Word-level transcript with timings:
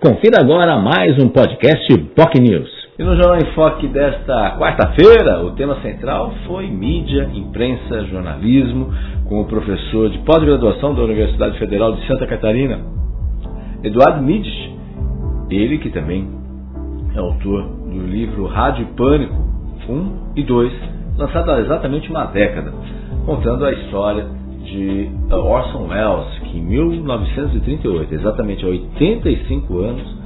Confira 0.00 0.40
agora 0.40 0.78
mais 0.78 1.22
um 1.22 1.28
podcast 1.28 1.94
POC 2.16 2.40
News. 2.40 2.70
E 2.98 3.02
no 3.02 3.14
Jornal 3.16 3.36
em 3.36 3.52
Foque 3.52 3.86
desta 3.86 4.56
quarta-feira, 4.58 5.44
o 5.44 5.50
tema 5.50 5.78
central 5.82 6.32
foi 6.46 6.68
mídia, 6.68 7.28
imprensa, 7.34 8.06
jornalismo, 8.06 8.90
com 9.28 9.42
o 9.42 9.44
professor 9.44 10.08
de 10.08 10.16
pós-graduação 10.20 10.94
da 10.94 11.02
Universidade 11.02 11.58
Federal 11.58 11.92
de 11.92 12.06
Santa 12.06 12.26
Catarina, 12.26 12.80
Eduardo 13.84 14.22
Mides, 14.22 14.50
ele 15.50 15.76
que 15.76 15.90
também 15.90 16.26
é 17.14 17.18
autor 17.18 17.62
do 17.64 18.06
livro 18.06 18.46
Rádio 18.46 18.86
Pânico 18.96 19.34
1 19.86 20.32
e 20.36 20.42
2, 20.44 20.72
lançado 21.18 21.50
há 21.50 21.60
exatamente 21.60 22.08
uma 22.08 22.24
década, 22.24 22.72
contando 23.26 23.66
a 23.66 23.72
história 23.72 24.24
de 24.64 25.10
Orson 25.30 25.88
Welles, 25.88 26.39
em 26.60 26.64
1938, 26.64 28.14
exatamente 28.14 28.64
há 28.64 28.68
85 28.68 29.78
anos, 29.78 30.16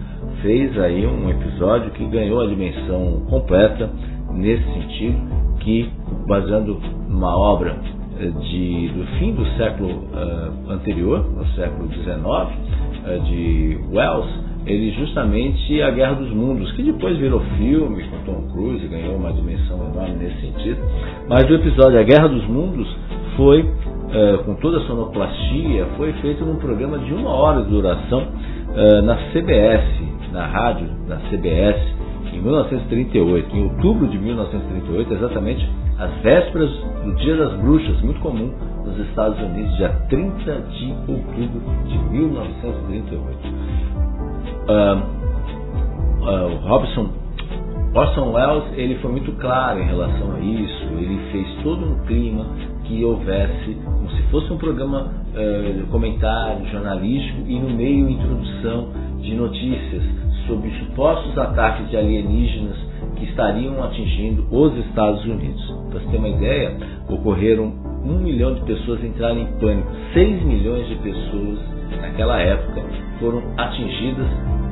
fez 0.43 0.77
aí 0.79 1.07
um 1.07 1.31
episódio 1.31 1.91
que 1.93 2.05
ganhou 2.07 2.41
a 2.41 2.47
dimensão 2.47 3.25
completa 3.31 3.89
nesse 4.33 4.65
sentido, 4.65 5.17
que 5.61 5.89
baseando 6.27 6.81
numa 7.09 7.37
obra 7.37 7.77
eh, 8.19 8.27
de, 8.27 8.89
do 8.89 9.07
fim 9.19 9.33
do 9.33 9.47
século 9.57 9.91
uh, 9.91 10.71
anterior, 10.71 11.25
no 11.31 11.47
século 11.55 11.89
XIX, 11.93 12.07
uh, 12.07 13.21
de 13.25 13.79
Wells, 13.93 14.29
ele 14.67 14.91
justamente 14.93 15.83
a 15.83 15.91
Guerra 15.91 16.15
dos 16.15 16.31
Mundos, 16.31 16.73
que 16.73 16.83
depois 16.83 17.17
virou 17.19 17.41
filme 17.59 18.03
com 18.05 18.19
Tom 18.25 18.49
Cruise, 18.53 18.87
ganhou 18.89 19.17
uma 19.17 19.33
dimensão 19.33 19.77
enorme 19.93 20.17
nesse 20.17 20.41
sentido. 20.41 20.81
Mas 21.29 21.49
o 21.49 21.55
episódio 21.55 21.99
A 21.99 22.03
Guerra 22.03 22.29
dos 22.29 22.47
Mundos 22.47 22.89
foi, 23.37 23.63
uh, 24.15 24.45
com 24.45 24.55
toda 24.55 24.79
a 24.79 24.81
sonoplastia, 24.87 25.87
foi 25.97 26.13
feito 26.15 26.45
num 26.45 26.57
programa 26.57 26.99
de 26.99 27.13
uma 27.13 27.31
hora 27.31 27.63
de 27.63 27.71
duração 27.71 28.23
uh, 28.23 29.03
na 29.03 29.17
CBS, 29.33 29.85
na 30.33 30.47
rádio 30.47 30.89
da 31.09 31.17
CBS, 31.29 31.95
em 32.33 32.41
1938, 32.41 33.57
em 33.57 33.65
outubro 33.65 34.09
de 34.09 34.19
1938, 34.19 35.15
exatamente 35.15 35.69
às 35.99 36.11
vésperas 36.23 36.71
do 37.05 37.15
Dia 37.17 37.37
das 37.37 37.55
Bruxas, 37.61 38.01
muito 38.03 38.21
comum 38.21 38.53
nos 38.85 38.99
Estados 39.09 39.39
Unidos, 39.39 39.77
dia 39.77 39.91
30 40.09 40.53
de 40.71 40.95
outubro 41.09 41.61
de 41.87 41.99
1938. 41.99 43.39
Uh, 44.67 45.03
uh, 46.23 46.47
o 46.47 46.69
Robson 46.69 47.25
Orson 47.95 48.33
Welles 48.33 48.65
ele 48.77 48.97
foi 48.97 49.13
muito 49.13 49.31
claro 49.39 49.79
em 49.79 49.87
relação 49.87 50.35
a 50.35 50.41
isso. 50.41 50.85
Ele 50.99 51.17
fez 51.31 51.47
todo 51.63 51.85
um 51.85 52.05
clima 52.07 52.45
que 52.85 53.05
houvesse, 53.05 53.77
como 53.85 54.11
se 54.11 54.23
fosse 54.25 54.53
um 54.53 54.59
programa 54.59 55.11
uh, 55.35 55.87
comentário 55.89 56.67
jornalístico 56.69 57.43
e 57.47 57.59
no 57.59 57.71
meio 57.71 58.09
introdução 58.09 58.89
de 59.21 59.35
notícias 59.35 60.03
sobre 60.47 60.71
supostos 60.79 61.37
ataques 61.39 61.89
de 61.91 61.97
alienígenas 61.97 62.77
que 63.17 63.25
estariam 63.25 63.83
atingindo 63.83 64.47
os 64.51 64.77
Estados 64.87 65.25
Unidos. 65.25 65.63
Para 65.91 66.01
você 66.01 66.11
ter 66.11 66.19
uma 66.19 66.29
ideia, 66.29 66.77
ocorreram 67.09 67.73
um 68.05 68.19
milhão 68.19 68.55
de 68.55 68.63
pessoas 68.63 69.03
entrarem 69.03 69.43
em 69.43 69.47
pânico, 69.59 69.91
6 70.13 70.43
milhões 70.45 70.87
de 70.89 70.97
pessoas 70.97 71.59
naquela 72.01 72.41
época 72.41 72.83
foram 73.19 73.43
atingidas 73.57 74.27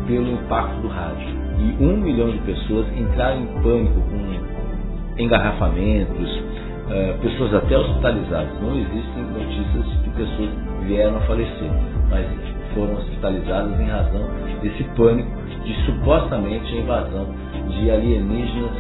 pelo 0.07 0.33
impacto 0.33 0.83
do 0.83 0.89
rádio 0.89 1.29
e 1.59 1.85
um 1.85 1.97
milhão 1.97 2.31
de 2.31 2.39
pessoas 2.39 2.87
entraram 2.97 3.43
em 3.43 3.47
pânico 3.63 4.01
com 4.01 5.23
engarrafamentos, 5.23 6.43
uh, 6.87 7.19
pessoas 7.21 7.55
até 7.55 7.79
hospitalizadas. 7.79 8.61
Não 8.61 8.77
existem 8.77 9.23
notícias 9.33 9.85
de 9.85 9.99
que 9.99 10.11
pessoas 10.11 10.51
vieram 10.87 11.17
a 11.17 11.21
falecer, 11.21 11.71
mas 12.11 12.27
foram 12.75 12.95
hospitalizadas 12.95 13.81
em 13.81 13.87
razão 13.87 14.29
desse 14.63 14.85
pânico 14.97 15.31
de 15.65 15.75
supostamente 15.87 16.75
invasão 16.77 17.27
de 17.69 17.91
alienígenas 17.91 18.73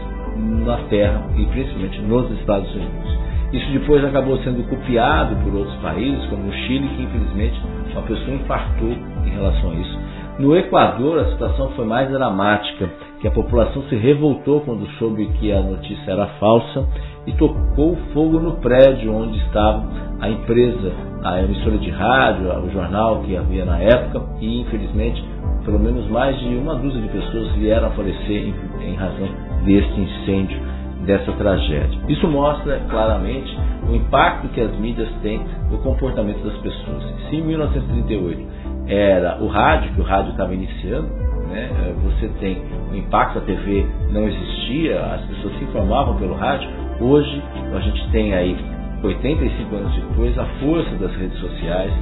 na 0.64 0.76
Terra 0.88 1.24
e 1.36 1.44
principalmente 1.46 2.00
nos 2.02 2.30
Estados 2.38 2.74
Unidos. 2.74 3.22
Isso 3.52 3.70
depois 3.70 4.02
acabou 4.02 4.38
sendo 4.38 4.66
copiado 4.66 5.36
por 5.44 5.54
outros 5.54 5.76
países, 5.76 6.24
como 6.30 6.48
o 6.48 6.52
Chile, 6.52 6.88
que 6.96 7.02
infelizmente 7.02 7.60
uma 7.92 8.02
pessoa 8.02 8.34
infartou 8.34 8.88
em 9.26 9.28
relação 9.28 9.70
a 9.70 9.74
isso. 9.74 9.98
No 10.38 10.56
Equador, 10.56 11.18
a 11.18 11.30
situação 11.32 11.70
foi 11.72 11.84
mais 11.84 12.10
dramática, 12.10 12.88
que 13.22 13.28
a 13.28 13.30
população 13.30 13.84
se 13.84 13.94
revoltou 13.94 14.62
quando 14.62 14.84
soube 14.98 15.24
que 15.38 15.52
a 15.52 15.62
notícia 15.62 16.10
era 16.10 16.26
falsa 16.40 16.84
e 17.24 17.32
tocou 17.34 17.96
fogo 18.12 18.40
no 18.40 18.56
prédio 18.56 19.14
onde 19.14 19.38
estava 19.38 19.84
a 20.20 20.28
empresa, 20.28 20.92
a 21.22 21.40
emissora 21.40 21.78
de 21.78 21.88
rádio, 21.88 22.48
o 22.64 22.70
jornal 22.72 23.22
que 23.22 23.36
havia 23.36 23.64
na 23.64 23.78
época 23.78 24.24
e 24.40 24.62
infelizmente 24.62 25.24
pelo 25.64 25.78
menos 25.78 26.08
mais 26.08 26.36
de 26.36 26.48
uma 26.48 26.74
dúzia 26.74 27.00
de 27.00 27.08
pessoas 27.10 27.52
vieram 27.52 27.86
a 27.86 27.90
falecer 27.92 28.42
em, 28.42 28.54
em 28.90 28.94
razão 28.96 29.28
deste 29.64 30.00
incêndio, 30.00 30.60
dessa 31.06 31.30
tragédia. 31.30 32.00
Isso 32.08 32.26
mostra 32.26 32.80
claramente 32.90 33.56
o 33.88 33.94
impacto 33.94 34.48
que 34.48 34.60
as 34.60 34.76
mídias 34.78 35.08
têm 35.22 35.40
no 35.70 35.78
comportamento 35.78 36.42
das 36.42 36.56
pessoas. 36.58 37.04
Se 37.30 37.36
em 37.36 37.42
1938 37.42 38.46
era 38.88 39.40
o 39.40 39.46
rádio, 39.46 39.92
que 39.94 40.00
o 40.00 40.04
rádio 40.04 40.32
estava 40.32 40.52
iniciando, 40.52 41.31
né, 41.52 41.94
você 42.02 42.28
tem 42.40 42.62
o 42.90 42.96
impacto, 42.96 43.38
a 43.38 43.42
TV 43.42 43.86
não 44.10 44.26
existia, 44.26 45.00
as 45.00 45.20
pessoas 45.26 45.58
se 45.58 45.64
informavam 45.64 46.16
pelo 46.16 46.34
rádio, 46.34 46.68
hoje 47.00 47.42
a 47.74 47.80
gente 47.80 48.10
tem 48.10 48.34
aí 48.34 48.56
85 49.02 49.76
anos 49.76 49.94
depois 49.94 50.38
a 50.38 50.44
força 50.60 50.90
das 50.96 51.14
redes 51.16 51.38
sociais, 51.38 51.92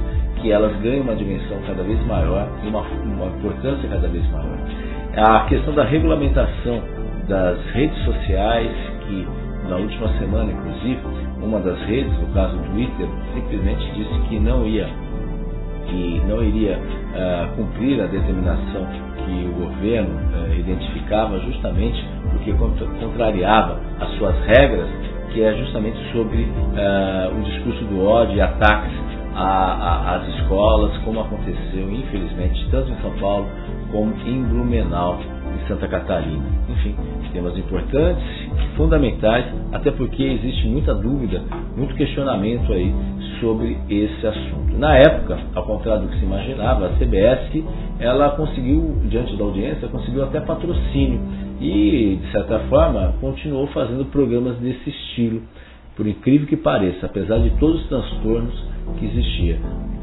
que 0.41 0.51
elas 0.51 0.75
ganham 0.81 1.03
uma 1.03 1.15
dimensão 1.15 1.57
cada 1.67 1.83
vez 1.83 2.03
maior 2.05 2.47
e 2.63 2.67
uma, 2.67 2.81
uma 2.81 3.27
importância 3.27 3.87
cada 3.89 4.07
vez 4.07 4.27
maior. 4.31 4.57
A 5.15 5.45
questão 5.45 5.73
da 5.73 5.83
regulamentação 5.83 6.81
das 7.27 7.59
redes 7.73 7.97
sociais, 8.05 8.71
que 9.07 9.27
na 9.67 9.77
última 9.77 10.07
semana, 10.17 10.51
inclusive, 10.51 10.99
uma 11.41 11.59
das 11.59 11.79
redes, 11.81 12.11
no 12.19 12.27
caso 12.33 12.57
do 12.57 12.63
Twitter, 12.71 13.07
simplesmente 13.33 13.91
disse 13.93 14.19
que 14.27 14.39
não 14.39 14.65
ia 14.65 14.87
que 15.87 16.21
não 16.27 16.43
iria 16.43 16.77
uh, 16.77 17.55
cumprir 17.55 18.01
a 18.01 18.07
determinação 18.07 18.85
que 19.17 19.49
o 19.49 19.65
governo 19.65 20.09
uh, 20.15 20.53
identificava 20.59 21.39
justamente 21.39 22.03
porque 22.31 22.53
contrariava 22.53 23.79
as 23.99 24.09
suas 24.17 24.35
regras, 24.45 24.87
que 25.31 25.43
é 25.43 25.53
justamente 25.55 25.97
sobre 26.11 26.41
uh, 26.41 27.37
o 27.37 27.43
discurso 27.43 27.83
do 27.85 28.05
ódio 28.05 28.35
e 28.35 28.41
ataques 28.41 29.11
às 29.33 30.27
escolas, 30.35 30.97
como 31.05 31.21
aconteceu, 31.21 31.89
infelizmente, 31.89 32.67
tanto 32.69 32.91
em 32.91 32.95
São 32.97 33.11
Paulo 33.11 33.47
como 33.89 34.13
em 34.25 34.43
Blumenau, 34.43 35.19
em 35.55 35.67
Santa 35.67 35.87
Catarina. 35.87 36.43
Enfim, 36.67 36.95
temas 37.31 37.57
importantes, 37.57 38.23
fundamentais, 38.75 39.45
até 39.71 39.91
porque 39.91 40.21
existe 40.21 40.67
muita 40.67 40.93
dúvida, 40.93 41.41
muito 41.75 41.95
questionamento 41.95 42.71
aí 42.73 42.93
sobre 43.41 43.77
esse 43.89 44.25
assunto. 44.25 44.77
Na 44.77 44.95
época, 44.95 45.37
ao 45.53 45.63
contrário 45.65 46.03
do 46.03 46.09
que 46.09 46.19
se 46.19 46.23
imaginava, 46.23 46.85
a 46.85 46.89
CBS 46.91 47.63
ela 47.99 48.29
conseguiu, 48.31 49.01
diante 49.09 49.35
da 49.35 49.43
audiência, 49.43 49.87
conseguiu 49.89 50.23
até 50.23 50.39
patrocínio 50.39 51.19
e, 51.59 52.19
de 52.21 52.31
certa 52.31 52.59
forma, 52.69 53.15
continuou 53.19 53.67
fazendo 53.67 54.05
programas 54.05 54.57
desse 54.57 54.89
estilo, 54.89 55.41
por 55.95 56.07
incrível 56.07 56.47
que 56.47 56.55
pareça, 56.55 57.07
apesar 57.07 57.39
de 57.39 57.49
todos 57.57 57.81
os 57.81 57.89
transtornos 57.89 58.65
que 58.97 59.05
existia. 59.05 59.59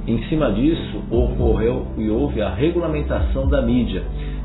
Em 0.07 0.23
cima 0.25 0.53
disso, 0.53 1.03
ocorreu 1.11 1.87
e 1.97 2.11
houve 2.11 2.43
a 2.43 2.55
regulamentação 2.55 3.49
da 3.49 3.63
mídia, 3.63 4.03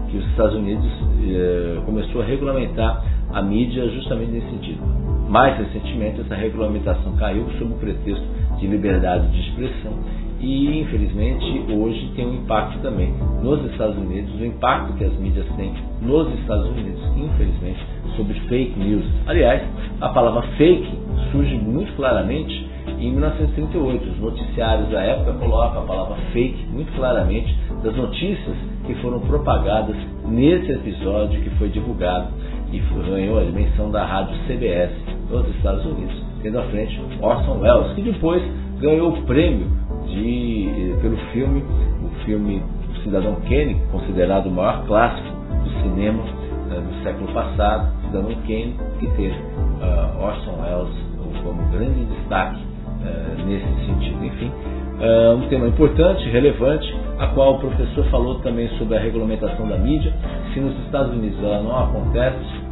que 0.10 0.18
os 0.18 0.26
Estados 0.28 0.56
Unidos 0.56 0.86
eh, 1.28 1.82
começou 1.86 2.22
a 2.22 2.26
regulamentar 2.26 3.04
a 3.34 3.42
mídia 3.42 3.88
justamente 3.90 4.32
nesse 4.32 4.50
sentido. 4.50 5.13
Mais 5.34 5.58
recentemente, 5.58 6.22
essa 6.22 6.36
regulamentação 6.36 7.16
caiu 7.16 7.50
sob 7.58 7.74
o 7.74 7.78
pretexto 7.78 8.24
de 8.60 8.68
liberdade 8.68 9.32
de 9.32 9.40
expressão 9.50 9.94
e, 10.40 10.80
infelizmente, 10.82 11.74
hoje 11.74 12.12
tem 12.16 12.28
um 12.28 12.36
impacto 12.36 12.78
também 12.84 13.12
nos 13.42 13.66
Estados 13.72 13.98
Unidos, 13.98 14.32
o 14.40 14.46
impacto 14.46 14.94
que 14.94 15.04
as 15.04 15.14
mídias 15.14 15.48
têm 15.56 15.74
nos 16.04 16.32
Estados 16.40 16.68
Unidos, 16.68 17.02
infelizmente, 17.18 17.80
sobre 18.16 18.40
fake 18.42 18.78
news. 18.78 19.06
Aliás, 19.26 19.64
a 20.02 20.10
palavra 20.10 20.44
fake 20.56 20.88
surge 21.32 21.56
muito 21.56 21.92
claramente 21.96 22.70
em 23.00 23.12
1938. 23.14 24.10
Os 24.12 24.20
noticiários 24.20 24.90
da 24.92 25.02
época 25.02 25.34
colocam 25.34 25.82
a 25.82 25.86
palavra 25.88 26.16
fake 26.32 26.64
muito 26.68 26.94
claramente 26.94 27.58
das 27.84 27.96
notícias 27.96 28.56
que 28.86 28.94
foram 29.02 29.20
propagadas 29.22 29.96
nesse 30.28 30.74
episódio 30.74 31.42
que 31.42 31.50
foi 31.58 31.70
divulgado 31.70 32.28
e 32.72 32.80
ganhou 33.10 33.40
a 33.40 33.44
dimensão 33.44 33.90
da 33.90 34.06
rádio 34.06 34.36
CBS 34.48 35.13
nos 35.30 35.48
Estados 35.56 35.86
Unidos, 35.86 36.24
tendo 36.42 36.60
à 36.60 36.64
frente 36.64 37.00
Orson 37.22 37.60
Welles, 37.60 37.94
que 37.94 38.02
depois 38.02 38.44
ganhou 38.80 39.10
o 39.10 39.22
prêmio 39.24 39.68
de, 40.08 40.96
pelo 41.02 41.18
filme, 41.32 41.64
o 42.04 42.26
filme 42.26 42.62
Cidadão 43.04 43.36
Kane, 43.48 43.82
considerado 43.92 44.48
o 44.48 44.52
maior 44.52 44.86
clássico 44.86 45.28
do 45.64 45.70
cinema 45.82 46.24
uh, 46.24 46.82
do 46.82 47.04
século 47.04 47.28
passado, 47.34 47.92
Cidadão 48.06 48.36
Kane, 48.48 48.76
que 49.00 49.08
teve 49.08 49.36
uh, 49.36 50.24
Orson 50.24 50.62
Welles 50.62 51.14
como 51.44 51.62
grande 51.72 52.06
destaque 52.06 52.62
uh, 52.62 53.46
nesse 53.46 53.86
sentido. 53.86 54.26
Enfim, 54.26 54.52
um 55.38 55.50
tema 55.50 55.68
importante, 55.68 56.30
relevante, 56.30 56.96
a 57.20 57.28
qual 57.28 57.56
o 57.56 57.60
professor 57.60 58.06
falou 58.06 58.36
também 58.36 58.70
sobre 58.78 58.96
a 58.96 59.00
regulamentação 59.02 59.68
da 59.68 59.78
mídia. 59.78 60.14
Se 60.54 60.62
nos 60.62 60.78
Estados 60.86 61.12
Unidos 61.12 61.38
ela 61.44 61.62
não 61.62 61.78
acontece, 61.78 62.63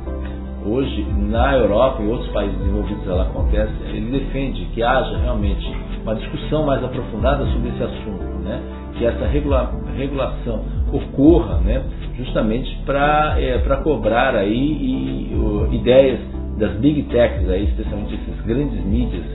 hoje 0.65 1.05
na 1.17 1.55
Europa 1.57 2.01
e 2.03 2.07
outros 2.07 2.29
países 2.31 2.57
desenvolvidos 2.57 3.07
ela 3.07 3.23
acontece, 3.23 3.71
ele 3.85 4.19
defende 4.19 4.65
que 4.73 4.83
haja 4.83 5.17
realmente 5.17 5.75
uma 6.03 6.15
discussão 6.15 6.65
mais 6.65 6.83
aprofundada 6.83 7.45
sobre 7.47 7.69
esse 7.69 7.83
assunto, 7.83 8.23
né? 8.43 8.61
que 8.97 9.05
essa 9.05 9.25
regula 9.25 9.71
regulação 9.97 10.63
ocorra 10.91 11.55
né? 11.59 11.83
justamente 12.17 12.75
para 12.85 13.35
é, 13.39 13.57
cobrar 13.83 14.35
aí 14.35 14.53
e, 14.53 15.35
o, 15.35 15.73
ideias 15.73 16.19
das 16.57 16.73
big 16.77 17.03
techs, 17.03 17.49
aí, 17.49 17.65
especialmente 17.65 18.15
essas 18.15 18.45
grandes 18.45 18.83
mídias 18.85 19.25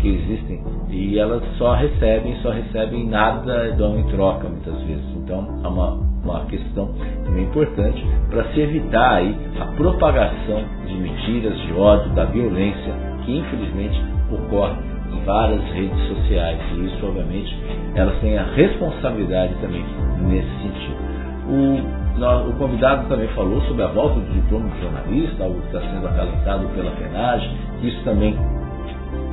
que 0.00 0.08
existem, 0.08 0.62
e 0.90 1.18
elas 1.18 1.42
só 1.56 1.74
recebem, 1.74 2.36
só 2.42 2.50
recebem 2.50 3.06
nada, 3.06 3.72
dão 3.72 3.98
em 3.98 4.04
troca 4.04 4.48
muitas 4.48 4.80
vezes. 4.82 5.04
Então 5.16 5.60
é 5.64 5.68
uma 5.68 6.16
uma 6.26 6.44
questão 6.46 6.90
também 7.24 7.44
importante 7.44 8.04
para 8.28 8.44
se 8.52 8.60
evitar 8.60 9.14
aí 9.14 9.34
a 9.60 9.66
propagação 9.76 10.64
de 10.86 10.94
mentiras, 10.94 11.56
de 11.60 11.72
ódio, 11.72 12.12
da 12.14 12.24
violência 12.24 12.92
que 13.24 13.38
infelizmente 13.38 14.00
ocorre 14.30 14.76
em 15.12 15.24
várias 15.24 15.62
redes 15.72 15.98
sociais 16.08 16.60
e 16.74 16.86
isso 16.86 17.06
obviamente 17.06 17.56
elas 17.94 18.18
têm 18.20 18.36
a 18.36 18.42
responsabilidade 18.42 19.54
também 19.60 19.84
nesse 20.22 20.50
sentido. 20.62 20.96
O, 21.48 22.05
o 22.18 22.52
convidado 22.54 23.08
também 23.08 23.28
falou 23.28 23.60
sobre 23.62 23.82
a 23.82 23.88
volta 23.88 24.20
do 24.20 24.32
diploma 24.32 24.68
de 24.70 24.80
jornalista, 24.80 25.44
algo 25.44 25.60
que 25.60 25.76
está 25.76 25.80
sendo 25.80 26.06
acalentado 26.06 26.66
pela 26.68 26.90
FENAGE, 26.92 27.50
isso 27.82 28.02
também 28.04 28.36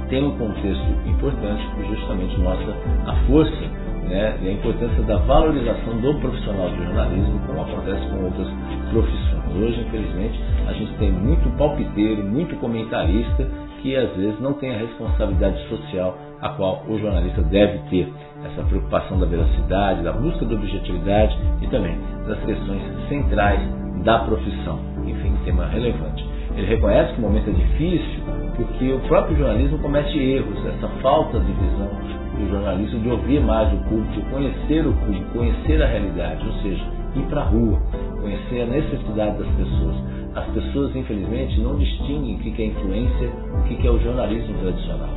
tem 0.10 0.24
um 0.24 0.38
contexto 0.38 0.86
importante 1.06 1.66
que 1.76 1.96
justamente 1.96 2.40
mostra 2.40 2.74
a 3.08 3.16
força 3.26 3.84
né, 4.10 4.38
e 4.42 4.50
a 4.50 4.52
importância 4.52 5.02
da 5.04 5.18
valorização 5.18 5.98
do 6.02 6.14
profissional 6.20 6.70
de 6.70 6.78
jornalismo, 6.78 7.40
como 7.48 7.62
acontece 7.62 8.06
com 8.10 8.26
outras 8.26 8.48
profissões. 8.92 9.44
Hoje, 9.56 9.82
infelizmente, 9.82 10.40
a 10.68 10.74
gente 10.74 10.94
tem 10.98 11.12
muito 11.12 11.50
palpiteiro, 11.58 12.24
muito 12.24 12.56
comentarista 12.58 13.48
que 13.82 13.96
às 13.96 14.16
vezes 14.16 14.40
não 14.40 14.54
tem 14.54 14.74
a 14.74 14.78
responsabilidade 14.78 15.68
social 15.68 16.18
a 16.44 16.50
qual 16.50 16.84
o 16.88 17.00
jornalista 17.00 17.42
deve 17.42 17.80
ter. 17.90 18.14
Essa 18.44 18.62
preocupação 18.64 19.18
da 19.18 19.26
veracidade, 19.26 20.04
da 20.04 20.12
busca 20.12 20.46
da 20.46 20.56
objetividade 20.56 21.38
e 21.62 21.68
também 21.68 21.98
das 22.28 22.38
questões 22.44 22.82
centrais 23.08 23.62
da 24.04 24.20
profissão. 24.20 24.80
Enfim, 25.06 25.34
tema 25.46 25.66
relevante. 25.66 26.28
Ele 26.56 26.68
reconhece 26.68 27.14
que 27.14 27.20
o 27.20 27.22
momento 27.22 27.50
é 27.50 27.54
difícil 27.54 28.22
porque 28.56 28.92
o 28.92 29.00
próprio 29.08 29.38
jornalismo 29.38 29.80
comete 29.80 30.18
erros, 30.20 30.66
essa 30.66 30.88
falta 31.02 31.40
de 31.40 31.52
visão 31.52 31.90
do 32.38 32.50
jornalista 32.50 32.98
de 32.98 33.10
ouvir 33.10 33.40
mais 33.42 33.72
o 33.74 33.78
público, 33.90 34.30
conhecer 34.30 34.86
o 34.86 34.94
público, 34.94 35.26
conhecer 35.32 35.82
a 35.82 35.88
realidade, 35.88 36.46
ou 36.46 36.54
seja, 36.62 36.84
ir 37.16 37.24
para 37.30 37.42
a 37.42 37.46
rua, 37.46 37.80
conhecer 38.22 38.62
a 38.62 38.66
necessidade 38.66 39.38
das 39.38 39.48
pessoas. 39.56 39.96
As 40.36 40.46
pessoas, 40.48 40.96
infelizmente, 40.96 41.60
não 41.60 41.78
distinguem 41.78 42.36
o 42.36 42.40
que 42.40 42.62
é 42.62 42.66
influência, 42.66 43.30
o 43.54 43.64
que 43.64 43.88
é 43.88 43.92
o 43.92 44.00
jornalismo 44.00 44.54
tradicional. 44.60 45.10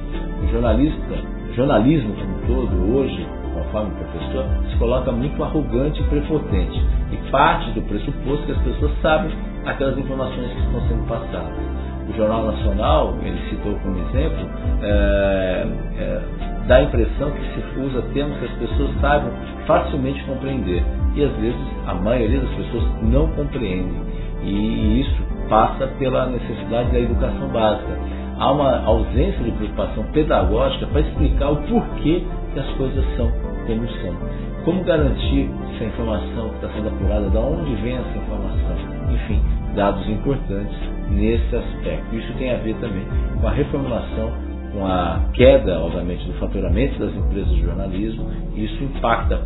O 0.42 0.52
jornalista, 0.52 1.14
jornalismo 1.54 2.14
como 2.14 2.36
um 2.36 2.66
todo, 2.66 2.96
hoje, 2.96 3.26
conforme 3.54 3.92
o 3.92 3.94
professor, 3.94 4.44
se 4.70 4.76
coloca 4.76 5.12
muito 5.12 5.42
arrogante 5.42 6.02
e 6.02 6.04
prepotente 6.04 6.80
e 7.12 7.30
parte 7.30 7.70
do 7.72 7.82
pressuposto 7.82 8.44
que 8.46 8.52
as 8.52 8.62
pessoas 8.62 8.92
sabem 9.00 9.32
aquelas 9.64 9.96
informações 9.96 10.52
que 10.52 10.60
estão 10.60 10.80
sendo 10.88 11.08
passadas 11.08 11.86
o 12.08 12.16
Jornal 12.16 12.46
Nacional, 12.46 13.14
ele 13.22 13.38
citou 13.50 13.74
como 13.80 13.98
exemplo, 13.98 14.48
é, 14.82 15.66
é, 15.98 16.22
dá 16.66 16.76
a 16.76 16.82
impressão 16.82 17.30
que 17.32 17.40
se 17.40 17.80
usa 17.80 18.02
termos 18.14 18.38
que 18.38 18.44
as 18.44 18.52
pessoas 18.52 18.90
saibam 19.00 19.30
facilmente 19.66 20.22
compreender. 20.24 20.84
E 21.14 21.24
às 21.24 21.32
vezes 21.36 21.60
a 21.86 21.94
maioria 21.94 22.40
das 22.40 22.54
pessoas 22.54 22.84
não 23.02 23.26
compreendem. 23.28 24.00
E 24.42 25.00
isso 25.00 25.22
passa 25.48 25.86
pela 25.98 26.26
necessidade 26.26 26.90
da 26.90 27.00
educação 27.00 27.48
básica. 27.48 27.98
Há 28.38 28.52
uma 28.52 28.84
ausência 28.84 29.42
de 29.42 29.50
preocupação 29.52 30.04
pedagógica 30.12 30.86
para 30.88 31.00
explicar 31.00 31.50
o 31.50 31.56
porquê 31.56 32.22
que 32.52 32.60
as 32.60 32.68
coisas 32.72 33.04
são 33.16 33.30
como 33.66 33.88
são. 33.88 34.14
Como 34.64 34.84
garantir 34.84 35.48
essa 35.74 35.84
informação 35.84 36.48
que 36.50 36.54
está 36.56 36.68
sendo 36.74 36.88
apurada, 36.88 37.30
de 37.30 37.36
onde 37.36 37.74
vem 37.82 37.94
essa 37.94 38.18
informação? 38.18 38.76
Enfim, 39.12 39.42
dados 39.74 40.08
importantes 40.08 40.76
nesse 41.10 41.54
aspecto. 41.54 42.16
Isso 42.16 42.32
tem 42.38 42.52
a 42.52 42.56
ver 42.56 42.74
também 42.76 43.04
com 43.40 43.46
a 43.46 43.52
reformulação, 43.52 44.32
com 44.72 44.86
a 44.86 45.20
queda, 45.34 45.80
obviamente, 45.80 46.26
do 46.26 46.32
faturamento 46.34 46.98
das 46.98 47.14
empresas 47.14 47.54
de 47.54 47.62
jornalismo. 47.62 48.28
Isso 48.56 48.82
impacta, 48.82 49.42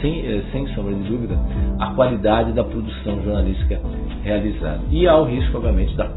sem, 0.00 0.26
eh, 0.26 0.42
sem 0.52 0.66
sombra 0.68 0.94
de 0.94 1.02
dúvida, 1.02 1.38
a 1.78 1.94
qualidade 1.94 2.52
da 2.52 2.64
produção 2.64 3.22
jornalística 3.22 3.78
realizada. 4.22 4.80
E 4.90 5.06
há 5.06 5.16
o 5.16 5.24
risco, 5.24 5.56
obviamente, 5.56 5.96
da 5.96 6.08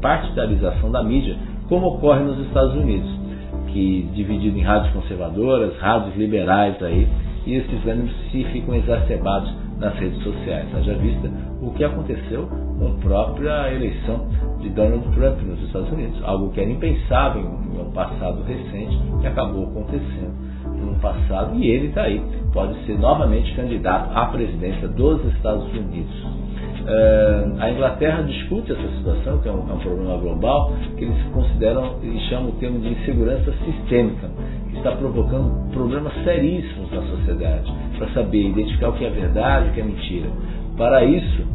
partidarização 0.00 0.90
da 0.90 1.02
mídia, 1.02 1.36
como 1.68 1.86
ocorre 1.86 2.24
nos 2.24 2.38
Estados 2.46 2.74
Unidos, 2.74 3.08
que 3.68 4.08
dividido 4.14 4.58
em 4.58 4.62
rádios 4.62 4.92
conservadoras, 4.92 5.76
rádios 5.78 6.16
liberais 6.16 6.82
aí, 6.82 7.08
e 7.46 7.54
esses 7.54 7.86
ânimos 7.86 8.12
se 8.30 8.44
ficam 8.44 8.74
exacerbados 8.74 9.52
nas 9.78 9.94
redes 9.94 10.22
sociais. 10.22 10.66
Haja 10.74 10.94
vista 10.94 11.30
o 11.62 11.70
que 11.72 11.84
aconteceu 11.84 12.48
com 12.78 12.86
a 12.86 13.00
própria 13.00 13.72
eleição 13.72 14.28
de 14.60 14.68
Donald 14.70 15.04
Trump 15.14 15.40
nos 15.42 15.62
Estados 15.62 15.90
Unidos, 15.90 16.20
algo 16.24 16.50
que 16.50 16.60
era 16.60 16.70
impensável 16.70 17.42
em 17.42 17.80
um 17.80 17.90
passado 17.92 18.42
recente 18.42 18.98
e 19.22 19.26
acabou 19.26 19.64
acontecendo 19.68 20.50
no 20.64 20.94
passado 21.00 21.56
e 21.56 21.66
ele 21.66 21.88
está 21.88 22.02
aí, 22.02 22.22
pode 22.52 22.74
ser 22.84 22.98
novamente 22.98 23.54
candidato 23.54 24.10
à 24.16 24.26
presidência 24.26 24.88
dos 24.88 25.24
Estados 25.34 25.64
Unidos. 25.72 26.39
Uh, 26.90 27.54
a 27.60 27.70
Inglaterra 27.70 28.22
discute 28.22 28.72
essa 28.72 28.88
situação, 28.96 29.38
que 29.38 29.48
é 29.48 29.52
um, 29.52 29.70
é 29.70 29.74
um, 29.74 29.78
problema 29.78 30.16
global, 30.16 30.72
que 30.96 31.04
eles 31.04 31.22
consideram 31.32 32.00
e 32.02 32.18
chamam 32.28 32.48
o 32.48 32.52
termo 32.54 32.80
de 32.80 32.88
insegurança 32.88 33.52
sistêmica, 33.64 34.28
que 34.70 34.76
está 34.78 34.90
provocando 34.96 35.70
problemas 35.72 36.12
seríssimos 36.24 36.90
na 36.90 37.02
sociedade, 37.02 37.72
para 37.96 38.08
saber 38.08 38.48
identificar 38.48 38.88
o 38.88 38.94
que 38.94 39.04
é 39.04 39.10
verdade 39.10 39.66
e 39.66 39.70
o 39.70 39.72
que 39.74 39.80
é 39.80 39.84
mentira. 39.84 40.30
Para 40.76 41.04
isso, 41.04 41.46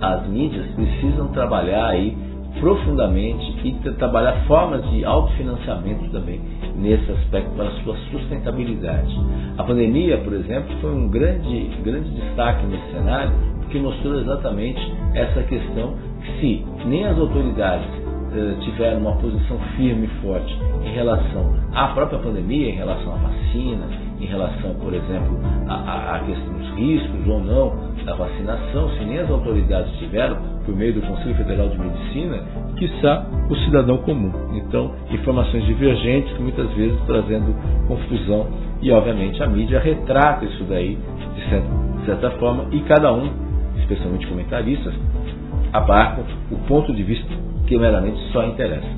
as 0.00 0.26
mídias 0.26 0.66
precisam 0.68 1.28
trabalhar 1.28 1.88
aí 1.88 2.16
profundamente 2.60 3.44
e 3.62 3.74
trabalhar 3.98 4.46
formas 4.46 4.88
de 4.90 5.04
autofinanciamento 5.04 6.08
também 6.12 6.40
nesse 6.76 7.12
aspecto 7.12 7.50
para 7.56 7.70
sua 7.82 7.94
sustentabilidade. 8.10 9.14
A 9.58 9.64
pandemia, 9.64 10.16
por 10.18 10.32
exemplo, 10.32 10.74
foi 10.80 10.94
um 10.94 11.08
grande, 11.08 11.70
grande 11.82 12.08
destaque 12.08 12.64
nesse 12.66 12.90
cenário, 12.90 13.32
porque 13.70 13.78
mostrou 13.78 14.20
exatamente 14.20 14.80
essa 15.14 15.44
questão 15.44 15.94
que 16.24 16.40
se 16.40 16.86
nem 16.86 17.06
as 17.06 17.16
autoridades 17.16 17.86
eh, 18.34 18.54
tiveram 18.62 18.98
uma 18.98 19.12
posição 19.12 19.56
firme 19.76 20.06
e 20.06 20.20
forte 20.20 20.58
em 20.84 20.92
relação 20.92 21.54
à 21.72 21.86
própria 21.88 22.18
pandemia, 22.18 22.70
em 22.70 22.74
relação 22.74 23.14
à 23.14 23.16
vacina, 23.18 23.86
em 24.20 24.26
relação, 24.26 24.74
por 24.74 24.92
exemplo, 24.92 25.38
à, 25.68 26.20
questão 26.26 26.52
dos 26.52 26.68
riscos 26.74 27.28
ou 27.28 27.40
não 27.40 27.72
da 28.04 28.14
vacinação, 28.16 28.90
se 28.90 29.04
nem 29.04 29.18
as 29.18 29.30
autoridades 29.30 29.92
tiveram, 29.98 30.36
por 30.66 30.74
meio 30.74 30.92
do 30.94 31.02
Conselho 31.02 31.36
Federal 31.36 31.68
de 31.68 31.78
Medicina, 31.78 32.42
quiçá 32.76 33.24
o 33.48 33.54
cidadão 33.56 33.98
comum. 33.98 34.32
Então, 34.54 34.90
informações 35.12 35.64
divergentes, 35.64 36.36
muitas 36.40 36.68
vezes 36.72 36.98
trazendo 37.06 37.54
confusão, 37.86 38.48
e 38.82 38.90
obviamente 38.90 39.40
a 39.42 39.46
mídia 39.46 39.78
retrata 39.78 40.44
isso 40.44 40.64
daí 40.64 40.98
de 41.34 41.48
certa, 41.48 41.68
de 42.00 42.06
certa 42.06 42.30
forma, 42.32 42.66
e 42.72 42.80
cada 42.80 43.12
um, 43.12 43.49
especialmente 43.78 44.26
comentaristas, 44.26 44.94
abarcam 45.72 46.24
o 46.50 46.56
ponto 46.66 46.92
de 46.92 47.02
vista 47.02 47.28
que 47.66 47.78
meramente 47.78 48.18
só 48.32 48.44
interessa. 48.46 48.88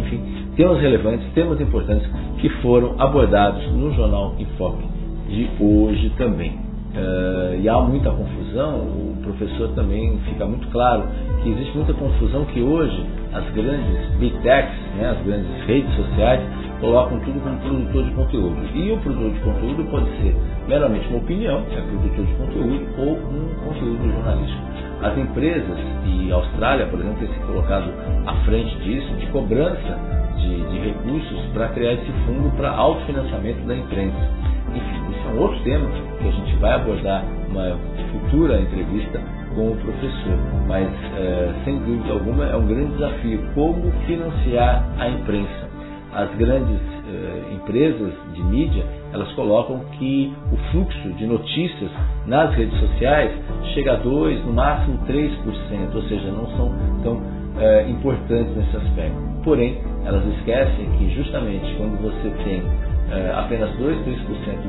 Enfim, 0.00 0.20
temas 0.56 0.80
relevantes, 0.80 1.26
temas 1.34 1.60
importantes 1.60 2.08
que 2.38 2.48
foram 2.60 3.00
abordados 3.00 3.64
no 3.72 3.92
Jornal 3.94 4.34
Enfoque 4.38 4.84
de 5.28 5.48
hoje 5.60 6.10
também. 6.18 6.58
Uh, 6.90 7.60
e 7.60 7.68
há 7.68 7.80
muita 7.80 8.10
confusão, 8.10 8.80
o 8.80 9.16
professor 9.22 9.68
também 9.76 10.18
fica 10.28 10.44
muito 10.44 10.66
claro 10.68 11.04
que 11.40 11.50
existe 11.50 11.76
muita 11.76 11.94
confusão 11.94 12.44
que 12.46 12.60
hoje 12.60 13.06
as 13.32 13.48
grandes 13.50 14.10
big 14.18 14.36
techs, 14.38 14.74
né, 14.96 15.10
as 15.10 15.24
grandes 15.24 15.66
redes 15.66 15.94
sociais, 15.94 16.40
colocam 16.80 17.20
tudo 17.20 17.40
como 17.40 17.58
produtor 17.60 18.04
de 18.04 18.10
conteúdo. 18.12 18.56
E 18.74 18.92
o 18.92 18.98
produtor 18.98 19.30
de 19.32 19.40
conteúdo 19.40 19.84
pode 19.90 20.06
ser 20.22 20.36
meramente 20.66 21.08
uma 21.08 21.18
opinião, 21.18 21.64
é 21.70 21.80
produtor 21.80 22.24
de 22.24 22.32
conteúdo, 22.34 22.86
ou 22.98 23.12
um 23.12 23.48
conteúdo 23.64 24.12
jornalístico. 24.12 24.62
As 25.02 25.16
empresas, 25.16 25.78
e 26.04 26.30
a 26.30 26.34
Austrália, 26.34 26.86
por 26.86 27.00
exemplo, 27.00 27.18
tem 27.18 27.28
se 27.28 27.40
colocado 27.46 27.90
à 28.26 28.34
frente 28.44 28.76
disso, 28.80 29.12
de 29.14 29.26
cobrança 29.28 29.98
de, 30.36 30.62
de 30.68 30.78
recursos 30.78 31.40
para 31.52 31.68
criar 31.68 31.94
esse 31.94 32.12
fundo 32.26 32.54
para 32.56 32.70
autofinanciamento 32.70 33.66
da 33.66 33.76
imprensa. 33.76 34.28
Enfim, 34.74 35.10
esse 35.10 35.26
é 35.26 35.30
um 35.30 35.38
outro 35.40 35.58
tema 35.64 35.88
que 36.18 36.28
a 36.28 36.30
gente 36.30 36.56
vai 36.56 36.72
abordar 36.72 37.24
uma 37.48 37.78
futura 38.12 38.60
entrevista 38.60 39.20
com 39.54 39.72
o 39.72 39.76
professor. 39.76 40.38
Mas, 40.66 40.88
é, 41.16 41.52
sem 41.64 41.78
dúvida 41.78 42.12
alguma, 42.12 42.44
é 42.44 42.56
um 42.56 42.66
grande 42.66 42.92
desafio 42.92 43.40
como 43.54 43.90
financiar 44.06 44.84
a 44.98 45.08
imprensa. 45.08 45.69
As 46.12 46.28
grandes 46.36 46.80
uh, 46.80 47.54
empresas 47.54 48.12
de 48.34 48.42
mídia, 48.42 48.84
elas 49.12 49.30
colocam 49.32 49.80
que 49.98 50.32
o 50.52 50.56
fluxo 50.70 51.12
de 51.14 51.26
notícias 51.26 51.90
nas 52.26 52.52
redes 52.54 52.78
sociais 52.78 53.32
chega 53.74 53.94
a 53.94 53.96
2, 53.96 54.44
no 54.44 54.52
máximo 54.52 54.98
3%, 55.06 55.94
ou 55.94 56.02
seja, 56.02 56.30
não 56.32 56.46
são 56.56 56.72
tão 57.02 57.14
uh, 57.14 57.90
importantes 57.90 58.56
nesse 58.56 58.76
aspecto. 58.76 59.18
Porém, 59.44 59.78
elas 60.04 60.24
esquecem 60.36 60.90
que 60.98 61.14
justamente 61.14 61.74
quando 61.76 62.00
você 62.02 62.30
tem 62.44 62.60
uh, 62.60 63.38
apenas 63.38 63.76
2, 63.76 63.98
3% 63.98 64.06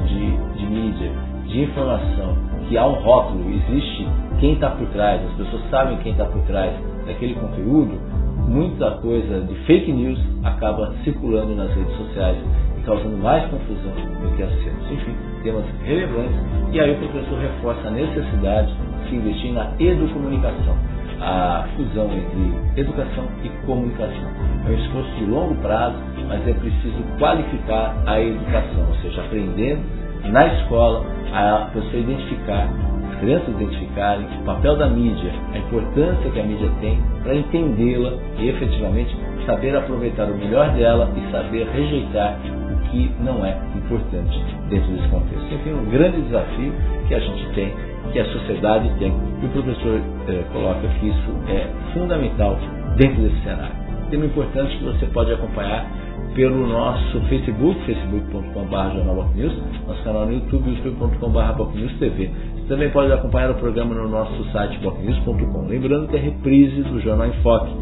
de, 0.07 0.57
de 0.57 0.65
mídia, 0.65 1.11
de 1.47 1.61
informação, 1.63 2.37
que 2.69 2.77
há 2.77 2.85
um 2.85 2.93
rótulo, 3.01 3.49
existe 3.49 4.07
quem 4.39 4.53
está 4.53 4.69
por 4.71 4.87
trás, 4.89 5.21
as 5.25 5.33
pessoas 5.33 5.69
sabem 5.69 5.97
quem 5.97 6.13
está 6.13 6.25
por 6.25 6.41
trás 6.43 6.73
daquele 7.05 7.33
conteúdo, 7.35 7.99
muita 8.47 8.91
coisa 8.91 9.41
de 9.41 9.55
fake 9.65 9.91
news 9.91 10.19
acaba 10.43 10.93
circulando 11.03 11.55
nas 11.55 11.69
redes 11.73 11.95
sociais 11.97 12.37
e 12.77 12.81
causando 12.83 13.17
mais 13.17 13.43
confusão 13.49 13.93
do 13.93 14.35
que 14.35 14.43
acertos. 14.43 14.91
Enfim, 14.91 15.15
temas 15.43 15.65
relevantes. 15.83 16.35
E 16.71 16.79
aí 16.79 16.91
o 16.91 16.97
professor 16.97 17.39
reforça 17.39 17.87
a 17.87 17.91
necessidade 17.91 18.73
de 18.73 19.09
se 19.09 19.15
investir 19.15 19.53
na 19.53 19.71
educomunicação, 19.79 20.75
a 21.19 21.67
fusão 21.75 22.05
entre 22.05 22.81
educação 22.81 23.25
e 23.43 23.49
comunicação. 23.65 24.29
É 24.65 24.69
um 24.69 24.73
esforço 24.73 25.11
de 25.15 25.25
longo 25.25 25.55
prazo, 25.55 25.97
mas 26.27 26.47
é 26.47 26.53
preciso 26.53 27.03
qualificar 27.19 27.95
a 28.05 28.21
educação, 28.21 28.87
ou 28.87 28.95
seja, 29.01 29.21
aprendendo 29.21 29.81
na 30.25 30.45
escola 30.47 31.05
a 31.33 31.69
pessoa 31.73 31.97
identificar 31.97 32.69
crianças 33.17 33.49
identificarem 33.49 34.25
o 34.41 34.43
papel 34.43 34.77
da 34.77 34.87
mídia, 34.87 35.31
a 35.53 35.57
importância 35.57 36.29
que 36.31 36.39
a 36.39 36.43
mídia 36.43 36.69
tem 36.81 36.99
para 37.23 37.35
entendê-la 37.35 38.13
e 38.37 38.49
efetivamente 38.49 39.15
saber 39.45 39.75
aproveitar 39.75 40.25
o 40.25 40.35
melhor 40.35 40.69
dela 40.71 41.11
e 41.15 41.31
saber 41.31 41.67
rejeitar 41.67 42.37
o 42.71 42.89
que 42.89 43.11
não 43.21 43.45
é 43.45 43.57
importante 43.75 44.43
dentro 44.69 44.91
desse 44.91 45.07
contexto. 45.09 45.53
Enfim, 45.53 45.73
um 45.73 45.85
grande 45.89 46.21
desafio 46.21 46.73
que 47.07 47.15
a 47.15 47.19
gente 47.19 47.49
tem, 47.53 47.73
que 48.11 48.19
a 48.19 48.25
sociedade 48.25 48.89
tem, 48.99 49.13
e 49.41 49.45
o 49.45 49.49
professor 49.49 50.01
eh, 50.27 50.43
coloca 50.51 50.87
que 50.99 51.07
isso 51.07 51.31
é 51.47 51.67
fundamental 51.93 52.57
dentro 52.97 53.21
desse 53.21 53.41
cenário. 53.43 53.75
Tema 54.09 54.25
importante 54.25 54.77
que 54.77 54.83
você 54.83 55.05
pode 55.07 55.31
acompanhar 55.31 55.85
pelo 56.35 56.67
nosso 56.67 57.19
Facebook, 57.27 57.79
facebook.com.br 57.85 59.87
nosso 59.87 60.03
canal 60.03 60.25
no 60.25 60.33
YouTube, 60.33 60.69
youtube.com.br 60.69 61.99
TV. 61.99 62.31
Você 62.55 62.67
também 62.67 62.89
pode 62.91 63.11
acompanhar 63.11 63.51
o 63.51 63.55
programa 63.55 63.95
no 63.95 64.07
nosso 64.07 64.43
site 64.51 64.77
bocnews.com. 64.79 65.67
Lembrando 65.67 66.07
que 66.07 66.17
a 66.17 66.21
reprise 66.21 66.81
do 66.83 67.01
Jornal 67.01 67.27
em 67.27 67.33
Foque 67.41 67.73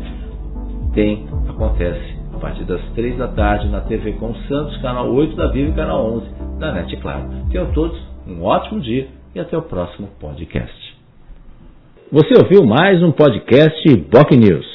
tem, 0.94 1.28
acontece 1.48 2.18
a 2.34 2.40
partir 2.40 2.64
das 2.64 2.82
3 2.96 3.18
da 3.18 3.28
tarde 3.28 3.68
na 3.70 3.82
TV 3.82 4.14
com 4.14 4.34
Santos, 4.48 4.78
canal 4.82 5.12
8 5.14 5.36
da 5.36 5.48
Viva 5.48 5.70
e 5.70 5.76
canal 5.76 6.06
11 6.14 6.26
da 6.60 6.72
NET 6.72 6.96
Claro. 6.98 7.30
Tenham 7.52 7.72
todos 7.72 8.00
um 8.28 8.44
ótimo 8.44 8.80
dia 8.80 9.08
e 9.36 9.40
até 9.40 9.58
o 9.58 9.62
próximo 9.62 10.08
podcast. 10.20 10.98
Você 12.12 12.34
ouviu 12.42 12.66
mais 12.66 13.04
um 13.04 13.12
podcast 13.12 13.96
Boc 14.12 14.32
News. 14.32 14.69